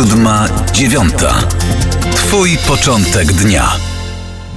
Siódma, 0.00 0.48
dziewiąta. 0.72 1.34
Twój 2.14 2.58
początek 2.68 3.32
dnia. 3.32 3.76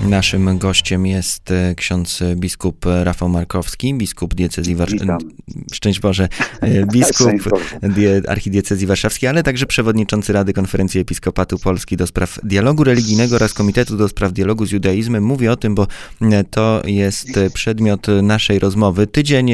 Naszym 0.09 0.57
gościem 0.57 1.05
jest 1.05 1.51
e, 1.51 1.75
ksiądz 1.75 2.19
biskup 2.35 2.85
Rafał 3.03 3.29
Markowski, 3.29 3.93
biskup 3.93 4.33
diecezji 4.33 4.75
warszawskiej. 4.75 5.29
Szczęść 5.73 5.99
Boże, 5.99 6.29
e, 6.61 6.85
biskup 6.93 7.31
archidiecezji 8.27 8.87
warszawskiej, 8.87 9.29
ale 9.29 9.43
także 9.43 9.65
przewodniczący 9.65 10.33
Rady 10.33 10.53
Konferencji 10.53 11.01
Episkopatu 11.01 11.59
Polski 11.59 11.97
do 11.97 12.07
spraw 12.07 12.39
dialogu 12.43 12.83
religijnego 12.83 13.35
oraz 13.35 13.53
Komitetu 13.53 13.97
do 13.97 14.09
spraw 14.09 14.33
dialogu 14.33 14.65
z 14.65 14.71
judaizmem. 14.71 15.23
Mówię 15.23 15.51
o 15.51 15.55
tym, 15.55 15.75
bo 15.75 15.87
e, 16.21 16.43
to 16.43 16.81
jest 16.85 17.27
przedmiot 17.53 18.07
naszej 18.23 18.59
rozmowy. 18.59 19.07
Tydzień 19.07 19.51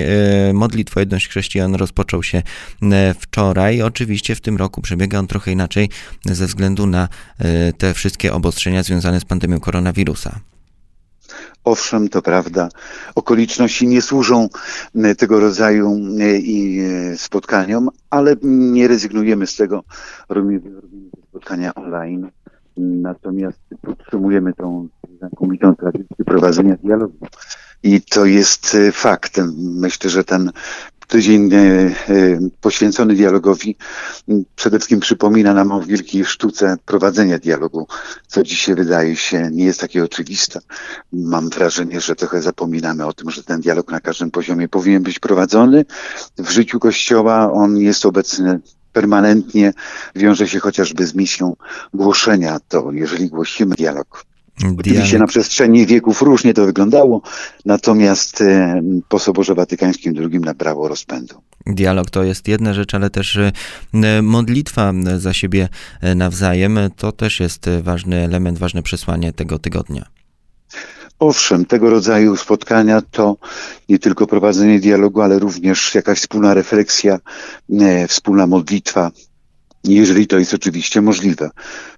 modlitw 0.53 0.97
o 0.97 0.99
jedność 0.99 1.27
chrześcijan 1.27 1.75
rozpoczął 1.75 2.23
się 2.23 2.43
wczoraj. 3.19 3.81
Oczywiście 3.81 4.35
w 4.35 4.41
tym 4.41 4.57
roku 4.57 4.81
przebiega 4.81 5.19
on 5.19 5.27
trochę 5.27 5.51
inaczej 5.51 5.89
ze 6.25 6.47
względu 6.47 6.87
na 6.87 7.07
te 7.77 7.93
wszystkie 7.93 8.33
obostrzenia 8.33 8.83
związane 8.83 9.19
z 9.19 9.25
pandemią 9.25 9.59
koronawirusa. 9.59 10.38
Owszem, 11.69 12.09
to 12.09 12.21
prawda, 12.21 12.69
okoliczności 13.15 13.87
nie 13.87 14.01
służą 14.01 14.49
e, 14.95 15.15
tego 15.15 15.39
rodzaju 15.39 15.97
e, 16.19 16.23
e, 17.13 17.17
spotkaniom, 17.17 17.89
ale 18.09 18.35
nie 18.43 18.87
rezygnujemy 18.87 19.47
z 19.47 19.55
tego, 19.55 19.83
robimy, 20.29 20.61
spotkania 21.29 21.73
online. 21.75 22.29
Natomiast 22.77 23.59
podtrzymujemy 23.81 24.53
tą 24.53 24.87
znakomitą 25.17 25.75
tradycję 25.75 26.25
prowadzenia 26.25 26.75
dialogu. 26.83 27.27
I 27.83 28.01
to 28.01 28.25
jest 28.25 28.77
faktem. 28.91 29.53
Myślę, 29.57 30.09
że 30.09 30.23
ten 30.23 30.51
tydzień 31.09 31.53
e, 31.53 31.57
e, 31.57 31.93
poświęcony 32.61 33.15
dialogowi 33.15 33.75
przede 34.55 34.77
wszystkim 34.77 34.99
przypomina 34.99 35.53
nam 35.53 35.71
o 35.71 35.81
wielkiej 35.81 36.25
sztuce 36.25 36.77
prowadzenia 36.85 37.39
dialogu, 37.39 37.87
co 38.27 38.43
dzisiaj 38.43 38.75
wydaje 38.75 39.15
się 39.15 39.49
nie 39.51 39.65
jest 39.65 39.79
takie 39.79 40.03
oczywiste. 40.03 40.59
Mam 41.13 41.49
wrażenie, 41.49 42.01
że 42.01 42.15
trochę 42.15 42.41
zapominamy 42.41 43.05
o 43.05 43.13
tym, 43.13 43.31
że 43.31 43.43
ten 43.43 43.61
dialog 43.61 43.91
na 43.91 43.99
każdym 43.99 44.31
poziomie 44.31 44.67
powinien 44.67 45.03
być 45.03 45.19
prowadzony. 45.19 45.85
W 46.37 46.49
życiu 46.49 46.79
Kościoła 46.79 47.51
on 47.51 47.77
jest 47.77 48.05
obecny 48.05 48.59
permanentnie, 48.93 49.73
wiąże 50.15 50.47
się 50.47 50.59
chociażby 50.59 51.07
z 51.07 51.15
misją 51.15 51.55
głoszenia. 51.93 52.59
To 52.67 52.91
jeżeli 52.91 53.29
głosimy 53.29 53.75
dialog 53.75 53.89
Dialog. 53.89 54.28
Oczywiście 54.79 55.19
na 55.19 55.27
przestrzeni 55.27 55.85
wieków 55.85 56.21
różnie 56.21 56.53
to 56.53 56.65
wyglądało, 56.65 57.21
natomiast 57.65 58.41
e, 58.41 58.81
po 59.09 59.19
Soborze 59.19 59.55
Watykańskim 59.55 60.13
II 60.17 60.39
nabrało 60.39 60.87
rozpędu. 60.87 61.41
Dialog 61.67 62.09
to 62.09 62.23
jest 62.23 62.47
jedna 62.47 62.73
rzecz, 62.73 62.93
ale 62.93 63.09
też 63.09 63.37
e, 63.37 64.21
modlitwa 64.21 64.93
za 65.17 65.33
siebie 65.33 65.69
e, 66.01 66.15
nawzajem 66.15 66.79
to 66.95 67.11
też 67.11 67.39
jest 67.39 67.69
ważny 67.83 68.15
element, 68.15 68.57
ważne 68.59 68.83
przesłanie 68.83 69.33
tego 69.33 69.59
tygodnia. 69.59 70.05
Owszem, 71.19 71.65
tego 71.65 71.89
rodzaju 71.89 72.35
spotkania 72.35 73.01
to 73.11 73.37
nie 73.89 73.99
tylko 73.99 74.27
prowadzenie 74.27 74.79
dialogu, 74.79 75.21
ale 75.21 75.39
również 75.39 75.95
jakaś 75.95 76.19
wspólna 76.19 76.53
refleksja, 76.53 77.19
wspólna 78.07 78.47
modlitwa, 78.47 79.11
jeżeli 79.83 80.27
to 80.27 80.39
jest 80.39 80.53
oczywiście 80.53 81.01
możliwe. 81.01 81.49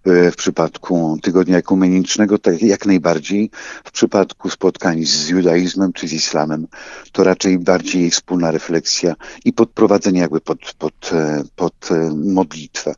E, 0.05 0.31
w 0.31 0.35
przypadku 0.35 1.17
tygodnia 1.21 1.57
ekumenicznego, 1.57 2.37
tak 2.37 2.61
jak 2.61 2.85
najbardziej. 2.85 3.49
W 3.83 3.91
przypadku 3.91 4.49
spotkań 4.49 5.05
z 5.05 5.29
judaizmem 5.29 5.93
czy 5.93 6.07
z 6.07 6.13
islamem, 6.13 6.67
to 7.11 7.23
raczej 7.23 7.59
bardziej 7.59 8.09
wspólna 8.09 8.52
refleksja 8.52 9.15
i 9.45 9.53
podprowadzenie 9.53 10.19
jakby 10.19 10.41
pod, 10.41 10.73
pod, 10.77 11.09
e, 11.13 11.43
pod 11.55 11.91
e, 11.91 12.11
modlitwę. 12.15 12.93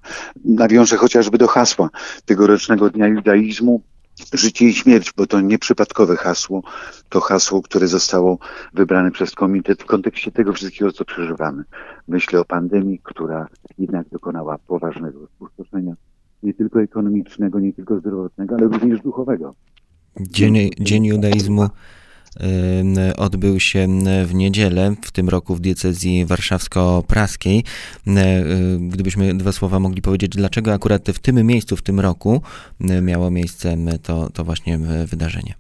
Nawiążę 0.46 0.98
chociażby 0.98 1.38
do 1.38 1.48
hasła 1.48 1.90
tegorocznego 2.26 2.90
Dnia 2.90 3.08
Judaizmu, 3.08 3.82
Życie 4.34 4.66
i 4.66 4.74
śmierć, 4.74 5.14
bo 5.18 5.28
to 5.28 5.42
nieprzypadkowe 5.42 6.16
hasło, 6.16 6.64
to 7.10 7.22
hasło, 7.22 7.62
które 7.62 7.88
zostało 7.88 8.38
wybrane 8.74 9.12
przez 9.12 9.32
komitet 9.32 9.84
w 9.84 9.86
kontekście 9.86 10.32
tego 10.32 10.54
wszystkiego, 10.54 10.92
co 10.92 11.06
przeżywamy. 11.06 11.64
Myślę 12.08 12.40
o 12.40 12.46
pandemii, 12.46 13.00
która 13.04 13.48
jednak 13.78 14.10
dokonała 14.10 14.58
poważnego 14.58 15.28
spustoszenia, 15.28 15.94
nie 16.44 16.54
tylko 16.54 16.82
ekonomicznego, 16.82 17.60
nie 17.60 17.74
tylko 17.74 18.00
zdrowotnego, 18.00 18.56
ale 18.56 18.68
również 18.68 19.02
duchowego. 19.02 19.56
Dzień, 20.20 20.70
dzień 20.80 21.06
judaizmu 21.06 21.70
odbył 23.18 23.60
się 23.60 23.88
w 24.26 24.34
niedzielę, 24.34 24.96
w 25.02 25.12
tym 25.12 25.30
roku 25.30 25.56
w 25.56 25.60
diecezji 25.60 26.26
warszawsko-praskiej. 26.26 27.64
Gdybyśmy 28.80 29.34
dwa 29.34 29.52
słowa 29.52 29.80
mogli 29.80 30.02
powiedzieć, 30.02 30.32
dlaczego 30.32 30.74
akurat 30.74 31.10
w 31.10 31.20
tym 31.20 31.48
miejscu, 31.48 31.76
w 31.76 31.82
tym 31.82 32.00
roku 32.00 32.42
miało 32.80 33.32
miejsce 33.32 33.78
to, 34.04 34.30
to 34.30 34.44
właśnie 34.44 34.80
wydarzenie. 35.08 35.54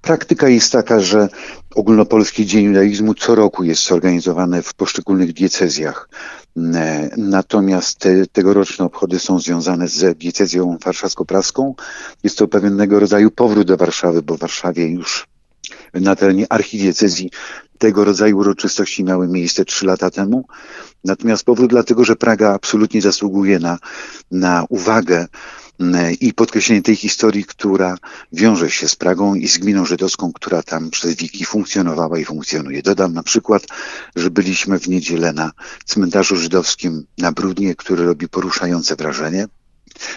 Praktyka 0.00 0.48
jest 0.48 0.72
taka, 0.72 1.00
że 1.00 1.28
ogólnopolski 1.74 2.46
Dzień 2.46 2.64
Judaizmu 2.64 3.14
co 3.14 3.34
roku 3.34 3.64
jest 3.64 3.86
zorganizowany 3.86 4.62
w 4.62 4.74
poszczególnych 4.74 5.32
diecezjach. 5.32 6.08
Natomiast 7.16 7.98
te, 7.98 8.26
tegoroczne 8.26 8.84
obchody 8.84 9.18
są 9.18 9.40
związane 9.40 9.88
z 9.88 10.18
diecezją 10.18 10.76
warszawsko-praską. 10.84 11.74
Jest 12.24 12.38
to 12.38 12.48
pewnego 12.48 13.00
rodzaju 13.00 13.30
powrót 13.30 13.66
do 13.66 13.76
Warszawy, 13.76 14.22
bo 14.22 14.36
w 14.36 14.40
Warszawie 14.40 14.86
już 14.86 15.26
na 15.94 16.16
terenie 16.16 16.52
archidiecezji 16.52 17.30
tego 17.78 18.04
rodzaju 18.04 18.38
uroczystości 18.38 19.04
miały 19.04 19.28
miejsce 19.28 19.64
trzy 19.64 19.86
lata 19.86 20.10
temu. 20.10 20.46
Natomiast 21.04 21.44
powód 21.44 21.70
dlatego, 21.70 22.04
że 22.04 22.16
Praga 22.16 22.54
absolutnie 22.54 23.02
zasługuje 23.02 23.58
na, 23.58 23.78
na 24.30 24.64
uwagę 24.68 25.26
mm, 25.80 26.14
i 26.20 26.32
podkreślenie 26.32 26.82
tej 26.82 26.96
historii, 26.96 27.44
która 27.44 27.96
wiąże 28.32 28.70
się 28.70 28.88
z 28.88 28.96
Pragą 28.96 29.34
i 29.34 29.48
z 29.48 29.58
gminą 29.58 29.84
żydowską, 29.84 30.32
która 30.32 30.62
tam 30.62 30.90
przez 30.90 31.14
wieki 31.14 31.44
funkcjonowała 31.44 32.18
i 32.18 32.24
funkcjonuje. 32.24 32.82
Dodam 32.82 33.12
na 33.12 33.22
przykład, 33.22 33.66
że 34.16 34.30
byliśmy 34.30 34.78
w 34.78 34.88
niedzielę 34.88 35.32
na 35.32 35.52
cmentarzu 35.84 36.36
żydowskim 36.36 37.06
na 37.18 37.32
Brudnie, 37.32 37.74
który 37.74 38.06
robi 38.06 38.28
poruszające 38.28 38.96
wrażenie 38.96 39.46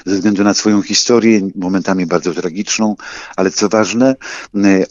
ze 0.06 0.16
względu 0.16 0.44
na 0.44 0.53
swoją 0.53 0.81
historię, 0.81 1.41
momentami 1.56 2.06
bardzo 2.06 2.34
tragiczną, 2.34 2.96
ale 3.36 3.52
co 3.52 3.69
ważne, 3.69 4.16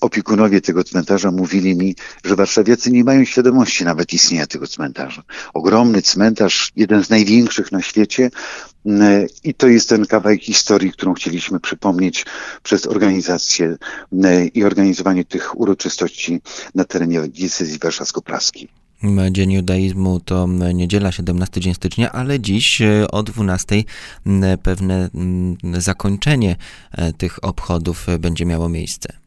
opiekunowie 0.00 0.61
tego 0.61 0.84
cmentarza 0.84 1.31
mówili 1.31 1.77
mi, 1.77 1.97
że 2.25 2.37
warszawiacy 2.37 2.91
nie 2.91 3.05
mają 3.05 3.25
świadomości 3.25 3.84
nawet 3.84 4.12
istnienia 4.12 4.47
tego 4.47 4.67
cmentarza. 4.67 5.22
Ogromny 5.55 6.03
cmentarz, 6.03 6.72
jeden 6.77 7.05
z 7.05 7.11
największych 7.11 7.72
na 7.72 7.83
świecie 7.83 8.31
i 9.45 9.55
to 9.55 9.69
jest 9.69 9.89
ten 9.89 10.06
kawałek 10.06 10.43
historii, 10.43 10.93
którą 10.93 11.15
chcieliśmy 11.15 11.61
przypomnieć 11.61 12.27
przez 12.62 12.87
organizację 12.87 13.77
i 14.55 14.65
organizowanie 14.65 15.25
tych 15.25 15.61
uroczystości 15.61 16.41
na 16.75 16.84
terenie 16.84 17.21
diecezji 17.21 17.78
warszawsko-praskiej. 17.78 18.84
Dzień 19.31 19.53
Judaizmu 19.53 20.20
to 20.20 20.47
niedziela, 20.75 21.12
17 21.12 21.60
dzień 21.60 21.75
stycznia, 21.75 22.12
ale 22.12 22.41
dziś 22.41 22.81
e, 22.82 23.10
o 23.10 23.22
12 23.22 23.84
pewne 24.62 25.10
zakończenie 25.78 26.56
e, 26.92 27.12
tych 27.12 27.44
obchodów 27.44 28.09
e, 28.09 28.19
będzie 28.19 28.47
miało 28.47 28.69
miejsce. 28.69 29.24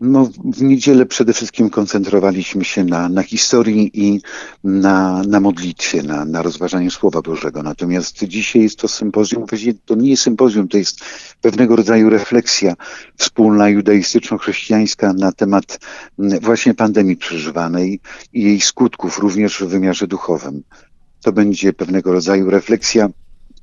No, 0.00 0.30
w 0.44 0.62
niedzielę 0.62 1.06
przede 1.06 1.32
wszystkim 1.32 1.70
koncentrowaliśmy 1.70 2.64
się 2.64 2.84
na, 2.84 3.08
na 3.08 3.22
historii 3.22 3.90
i 3.94 4.20
na, 4.64 5.22
na 5.22 5.40
modlitwie, 5.40 6.02
na, 6.02 6.24
na 6.24 6.42
rozważaniu 6.42 6.90
Słowa 6.90 7.22
Bożego. 7.22 7.62
Natomiast 7.62 8.24
dzisiaj 8.24 8.62
jest 8.62 8.78
to 8.78 8.88
sympozjum, 8.88 9.46
właściwie 9.46 9.74
to 9.84 9.94
nie 9.94 10.10
jest 10.10 10.22
sympozjum, 10.22 10.68
to 10.68 10.78
jest 10.78 11.00
pewnego 11.40 11.76
rodzaju 11.76 12.10
refleksja 12.10 12.74
wspólna 13.16 13.68
judaistyczno-chrześcijańska 13.68 15.12
na 15.12 15.32
temat 15.32 15.78
właśnie 16.18 16.74
pandemii 16.74 17.16
przeżywanej 17.16 18.00
i 18.32 18.42
jej 18.42 18.60
skutków 18.60 19.18
również 19.18 19.58
w 19.58 19.68
wymiarze 19.68 20.06
duchowym. 20.06 20.62
To 21.22 21.32
będzie 21.32 21.72
pewnego 21.72 22.12
rodzaju 22.12 22.50
refleksja 22.50 23.08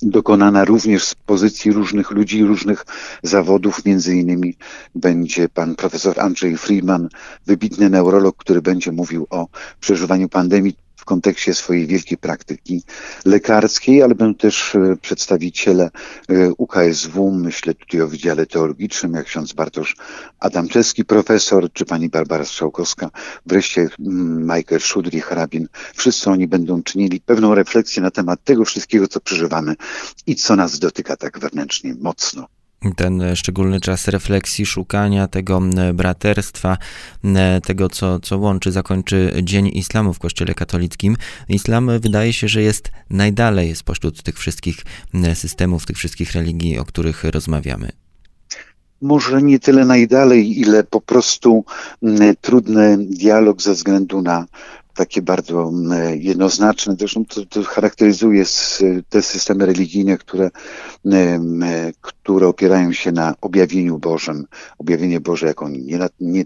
dokonana 0.02 0.66
również 0.66 1.04
z 1.04 1.16
pozycji 1.16 1.71
różnych 1.71 2.12
ludzi, 2.12 2.44
różnych 2.44 2.86
zawodów. 3.24 3.86
Między 3.86 4.16
innymi 4.16 4.57
będzie 4.95 5.50
pan 5.50 5.75
profesor 5.75 6.19
Andrzej 6.19 6.57
Friedman, 6.57 7.10
wybitny 7.45 7.89
neurolog, 7.89 8.38
który 8.38 8.62
będzie 8.62 8.92
mówił 8.92 9.27
o 9.30 9.48
przeżywaniu 9.80 10.30
pandemii 10.30 10.75
kontekście 11.07 11.54
swojej 11.54 11.88
wielkiej 11.88 12.18
praktyki 12.18 12.83
lekarskiej, 13.25 14.04
ale 14.04 14.15
będą 14.15 14.36
też 14.36 14.75
e, 14.75 14.98
przedstawiciele 15.01 15.89
e, 16.30 16.51
UKSW, 16.57 17.31
myślę 17.31 17.74
tutaj 17.74 18.01
o 18.01 18.07
Wydziale 18.07 18.45
Teologicznym, 18.45 19.13
jak 19.13 19.25
ksiądz 19.25 19.54
Bartosz 19.54 19.95
Adamczewski, 20.39 21.06
profesor, 21.06 21.71
czy 21.74 21.86
pani 21.86 22.09
Barbara 22.09 22.45
Strzałkowska, 22.45 23.09
wreszcie 23.45 23.89
Michael 24.39 24.81
Szudri, 24.81 25.21
hrabin. 25.21 25.68
Wszyscy 25.95 26.30
oni 26.30 26.48
będą 26.48 26.83
czynili 26.83 27.21
pewną 27.21 27.56
refleksję 27.56 28.01
na 28.01 28.12
temat 28.12 28.44
tego 28.44 28.65
wszystkiego, 28.65 29.07
co 29.07 29.19
przeżywamy 29.19 29.75
i 30.27 30.36
co 30.36 30.56
nas 30.56 30.80
dotyka 30.80 31.18
tak 31.18 31.39
wewnętrznie 31.39 31.95
mocno. 32.00 32.56
Ten 32.95 33.35
szczególny 33.35 33.79
czas 33.79 34.07
refleksji, 34.07 34.65
szukania 34.65 35.27
tego 35.27 35.62
braterstwa, 35.94 36.77
tego, 37.63 37.89
co, 37.89 38.19
co 38.19 38.38
łączy, 38.38 38.71
zakończy 38.71 39.33
Dzień 39.44 39.68
Islamu 39.68 40.13
w 40.13 40.19
Kościele 40.19 40.53
katolickim. 40.53 41.15
Islam 41.50 42.00
wydaje 42.00 42.33
się, 42.33 42.47
że 42.47 42.62
jest 42.62 42.91
najdalej 43.09 43.75
spośród 43.75 44.24
tych 44.24 44.38
wszystkich 44.39 44.77
systemów, 45.33 45.85
tych 45.85 45.97
wszystkich 45.97 46.31
religii, 46.31 46.79
o 46.79 46.85
których 46.85 47.24
rozmawiamy 47.24 47.91
może 49.01 49.41
nie 49.41 49.59
tyle 49.59 49.85
najdalej, 49.85 50.59
ile 50.59 50.83
po 50.83 51.01
prostu 51.01 51.65
trudny 52.41 52.97
dialog 53.00 53.62
ze 53.62 53.73
względu 53.73 54.21
na 54.21 54.45
takie 54.97 55.21
bardzo 55.21 55.69
mm, 55.69 56.21
jednoznaczne. 56.21 56.95
Zresztą 56.99 57.25
to, 57.25 57.45
to 57.45 57.63
charakteryzuje 57.63 58.44
te 59.09 59.21
systemy 59.21 59.65
religijne, 59.65 60.17
które, 60.17 60.49
mm, 61.05 61.63
które 62.01 62.47
opierają 62.47 62.94
się 62.94 63.11
na 63.11 63.35
objawieniu 63.41 63.97
Bożym. 63.97 64.45
Objawienie 64.77 65.19
Boże 65.19 65.47
jako 65.47 65.69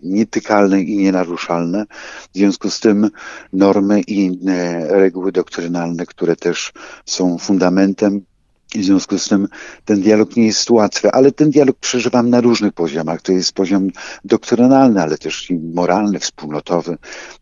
nietykalne 0.03 0.81
i 0.81 0.97
nienaruszalne. 0.97 1.85
W 2.33 2.37
związku 2.37 2.69
z 2.69 2.79
tym 2.79 3.09
normy 3.53 4.01
i 4.07 4.39
reguły 4.89 5.31
doktrynalne, 5.31 6.05
które 6.05 6.35
też 6.35 6.73
są 7.05 7.37
fundamentem 7.37 8.21
w 8.75 8.83
związku 8.83 9.19
z 9.19 9.29
tym 9.29 9.47
ten 9.85 10.01
dialog 10.01 10.35
nie 10.35 10.45
jest 10.45 10.69
łatwy, 10.69 11.11
ale 11.11 11.31
ten 11.31 11.49
dialog 11.49 11.77
przeżywam 11.77 12.29
na 12.29 12.41
różnych 12.41 12.73
poziomach. 12.73 13.21
To 13.21 13.31
jest 13.31 13.53
poziom 13.53 13.89
doktrynalny, 14.25 15.01
ale 15.01 15.17
też 15.17 15.49
i 15.49 15.59
moralny, 15.59 16.19
wspólnotowy, 16.19 16.97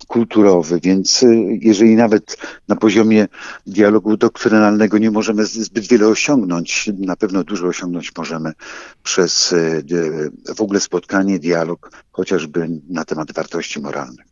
kulturowy, 0.08 0.80
więc 0.84 1.24
y, 1.24 1.60
jeżeli 1.62 1.96
nawet 1.96 2.38
na 2.68 2.76
poziomie 2.76 3.28
dialogu 3.68 4.18
doktrynalnego 4.18 4.98
nie 4.98 5.12
możemy 5.12 5.46
zbyt 5.46 5.88
wiele 5.88 6.08
osiągnąć, 6.08 6.90
na 6.98 7.16
pewno 7.16 7.44
dużo 7.44 7.68
osiągnąć 7.68 8.12
możemy 8.18 8.54
przez 9.04 9.52
y, 9.52 10.32
w 10.56 10.62
ogóle 10.62 10.80
spotkanie, 10.80 11.40
dialog, 11.40 11.92
chociażby 12.12 12.70
na 12.90 13.06
temat 13.06 13.32
wartości 13.32 13.80
moralnych 13.80 14.29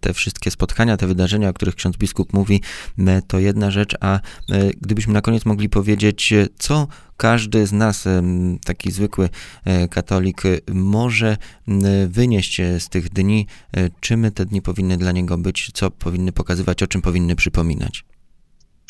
te 0.00 0.14
wszystkie 0.14 0.50
spotkania, 0.50 0.96
te 0.96 1.06
wydarzenia, 1.06 1.48
o 1.48 1.52
których 1.52 1.74
ksiądz 1.74 1.96
biskup 1.96 2.32
mówi, 2.32 2.60
to 3.26 3.38
jedna 3.38 3.70
rzecz, 3.70 3.96
a 4.00 4.16
e, 4.16 4.20
gdybyśmy 4.80 5.12
na 5.12 5.20
koniec 5.20 5.44
mogli 5.44 5.68
powiedzieć, 5.68 6.34
co 6.58 6.88
każdy 7.16 7.66
z 7.66 7.72
nas, 7.72 8.04
taki 8.64 8.90
zwykły 8.90 9.28
e, 9.64 9.88
katolik, 9.88 10.42
może 10.72 11.36
wynieść 12.08 12.60
z 12.78 12.88
tych 12.88 13.08
dni, 13.08 13.46
e, 13.76 13.90
czym 14.00 14.32
te 14.32 14.46
dni 14.46 14.62
powinny 14.62 14.96
dla 14.96 15.12
niego 15.12 15.38
być, 15.38 15.70
co 15.74 15.90
powinny 15.90 16.32
pokazywać, 16.32 16.82
o 16.82 16.86
czym 16.86 17.02
powinny 17.02 17.36
przypominać. 17.36 18.04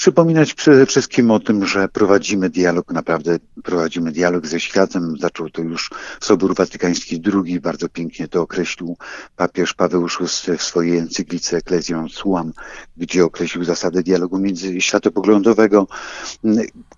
Przypominać 0.00 0.55
przede 0.55 0.87
wszystkim 0.87 1.31
o 1.31 1.41
tym, 1.41 1.67
że 1.67 1.88
prowadzimy 1.88 2.50
dialog, 2.50 2.93
naprawdę 2.93 3.38
prowadzimy 3.62 4.12
dialog 4.12 4.47
ze 4.47 4.61
światem. 4.61 5.17
Zaczął 5.20 5.50
to 5.50 5.62
już 5.62 5.91
Sobór 6.20 6.55
Watykański 6.55 7.23
II, 7.35 7.61
bardzo 7.61 7.88
pięknie 7.88 8.29
to 8.29 8.43
określił 8.43 8.97
papież 9.37 9.75
Paweł 9.75 10.06
VI 10.06 10.56
w 10.58 10.62
swojej 10.62 10.99
encyklice 10.99 11.56
Ecclesiam 11.56 12.08
Suam, 12.08 12.52
gdzie 12.97 13.25
określił 13.25 13.64
zasadę 13.64 14.02
dialogu 14.02 14.38
międzyświatopoglądowego. 14.38 15.87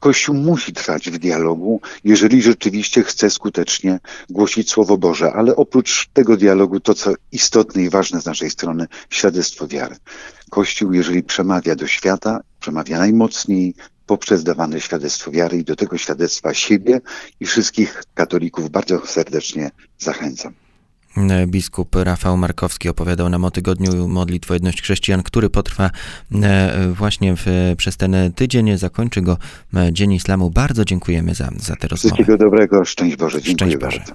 Kościół 0.01 0.35
musi 0.35 0.73
trwać 0.73 1.11
w 1.11 1.19
dialogu, 1.19 1.81
jeżeli 2.05 2.43
rzeczywiście 2.43 3.03
chce 3.03 3.31
skutecznie 3.31 4.01
głosić 4.31 4.71
Słowo 4.71 4.99
Boże, 4.99 5.33
ale 5.33 5.57
oprócz 5.57 6.09
tego 6.13 6.37
dialogu 6.37 6.81
to, 6.81 6.95
co 6.95 7.15
istotne 7.33 7.83
i 7.83 7.91
ważne 7.91 8.21
z 8.21 8.27
naszej 8.27 8.51
strony, 8.51 8.87
świadectwo 9.11 9.67
wiary. 9.67 9.97
Kościół, 10.51 10.93
jeżeli 10.93 11.23
przemawia 11.23 11.75
do 11.75 11.87
świata, 11.87 12.41
przemawia 12.63 12.99
najmocniej 12.99 13.75
poprzez 14.07 14.45
dawane 14.45 14.81
świadectwo 14.81 15.31
wiary 15.31 15.59
i 15.59 15.65
do 15.65 15.77
tego 15.77 15.99
świadectwa 15.99 16.55
siebie 16.55 17.01
i 17.41 17.47
wszystkich 17.47 18.03
katolików 18.15 18.71
bardzo 18.71 19.07
serdecznie 19.07 19.71
zachęcam. 19.99 20.55
Biskup 21.47 21.95
Rafał 21.95 22.37
Markowski 22.37 22.89
opowiadał 22.89 23.29
nam 23.29 23.45
o 23.45 23.51
tygodniu 23.51 24.09
modlitw 24.09 24.51
o 24.51 24.55
jedność 24.55 24.83
chrześcijan, 24.83 25.23
który 25.23 25.51
potrwa 25.51 25.91
e, 26.43 26.93
właśnie 26.93 27.37
w, 27.37 27.47
przez 27.77 27.97
ten 27.97 28.17
tydzień. 28.35 28.79
Zakończy 28.79 29.23
go 29.23 29.39
e, 29.75 29.93
Dzień 29.93 30.13
Islamu. 30.13 30.51
Bardzo 30.51 30.85
dziękujemy 30.85 31.35
za, 31.35 31.51
za 31.57 31.77
tę 31.77 31.89
rozmowę. 31.89 32.15
Wszystkiego 32.15 32.39
dobrego, 32.39 32.85
szczęść 32.85 33.17
Boże. 33.17 33.43
Dziękuję 33.43 33.71
szczęść 33.71 33.85
Boże. 33.85 33.99
bardzo. 33.99 34.15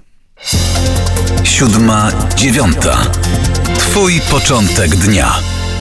Siódma, 1.44 2.12
dziewiąta. 2.36 3.02
Twój 3.78 4.20
początek 4.30 4.96
dnia. 4.96 5.57